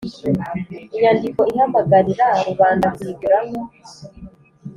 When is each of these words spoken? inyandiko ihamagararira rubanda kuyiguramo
inyandiko 0.95 1.39
ihamagararira 1.51 2.27
rubanda 2.47 2.87
kuyiguramo 2.95 3.61